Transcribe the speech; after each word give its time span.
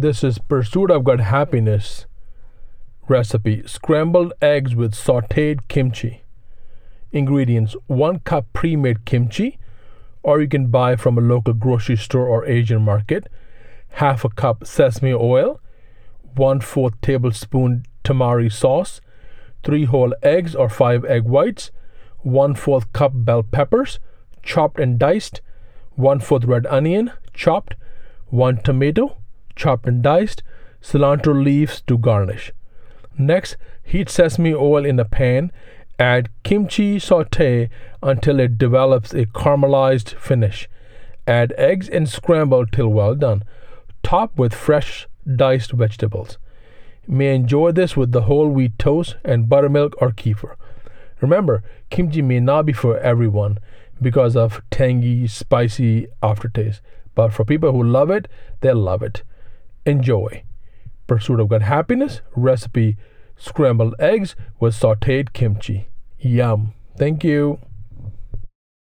This 0.00 0.22
is 0.22 0.38
Pursuit 0.38 0.92
of 0.92 1.02
Gut 1.02 1.18
Happiness 1.18 2.06
recipe 3.08 3.66
scrambled 3.66 4.32
eggs 4.40 4.76
with 4.76 4.94
sauteed 4.94 5.66
kimchi. 5.66 6.22
Ingredients 7.10 7.74
1 7.88 8.20
cup 8.20 8.46
pre 8.52 8.76
made 8.76 9.04
kimchi, 9.04 9.58
or 10.22 10.40
you 10.40 10.46
can 10.46 10.68
buy 10.68 10.94
from 10.94 11.18
a 11.18 11.20
local 11.20 11.52
grocery 11.52 11.96
store 11.96 12.28
or 12.28 12.46
Asian 12.46 12.80
market, 12.82 13.26
half 13.94 14.24
a 14.24 14.28
cup 14.28 14.64
sesame 14.64 15.12
oil, 15.12 15.60
1 16.36 16.60
4 16.60 16.92
tablespoon 17.02 17.84
tamari 18.04 18.52
sauce, 18.52 19.00
3 19.64 19.86
whole 19.86 20.14
eggs 20.22 20.54
or 20.54 20.68
5 20.68 21.04
egg 21.06 21.24
whites, 21.24 21.72
1 22.18 22.54
4 22.54 22.82
cup 22.92 23.10
bell 23.16 23.42
peppers, 23.42 23.98
chopped 24.44 24.78
and 24.78 24.96
diced, 24.96 25.40
1 25.96 26.20
4 26.20 26.38
red 26.44 26.66
onion, 26.66 27.10
chopped, 27.34 27.74
1 28.28 28.58
tomato, 28.58 29.16
chopped 29.58 29.86
and 29.86 30.02
diced, 30.02 30.42
cilantro 30.80 31.34
leaves 31.44 31.82
to 31.82 31.98
garnish. 31.98 32.52
Next, 33.18 33.56
heat 33.82 34.08
sesame 34.08 34.54
oil 34.54 34.86
in 34.86 35.00
a 35.00 35.04
pan. 35.04 35.50
Add 35.98 36.30
kimchi 36.44 37.00
saute 37.00 37.68
until 38.02 38.38
it 38.38 38.56
develops 38.56 39.12
a 39.12 39.26
caramelized 39.26 40.14
finish. 40.14 40.68
Add 41.26 41.52
eggs 41.58 41.88
and 41.88 42.08
scramble 42.08 42.64
till 42.66 42.88
well 42.88 43.16
done. 43.16 43.42
Top 44.04 44.38
with 44.38 44.54
fresh 44.54 45.08
diced 45.26 45.72
vegetables. 45.72 46.38
You 47.06 47.14
may 47.14 47.34
enjoy 47.34 47.72
this 47.72 47.96
with 47.96 48.12
the 48.12 48.22
whole 48.22 48.48
wheat 48.48 48.78
toast 48.78 49.16
and 49.24 49.48
buttermilk 49.48 50.00
or 50.00 50.12
kefir. 50.12 50.54
Remember, 51.20 51.64
kimchi 51.90 52.22
may 52.22 52.38
not 52.38 52.64
be 52.66 52.72
for 52.72 52.98
everyone 52.98 53.58
because 54.00 54.36
of 54.36 54.62
tangy, 54.70 55.26
spicy 55.26 56.06
aftertaste, 56.22 56.80
but 57.16 57.32
for 57.32 57.44
people 57.44 57.72
who 57.72 57.82
love 57.82 58.10
it, 58.10 58.28
they'll 58.60 58.76
love 58.76 59.02
it. 59.02 59.24
Enjoy. 59.88 60.42
Pursuit 61.06 61.40
of 61.40 61.48
Gut 61.48 61.62
Happiness 61.62 62.20
recipe 62.36 62.98
scrambled 63.38 63.94
eggs 63.98 64.36
with 64.60 64.74
sauteed 64.74 65.32
kimchi. 65.32 65.88
Yum. 66.18 66.74
Thank 66.98 67.24
you. 67.24 67.58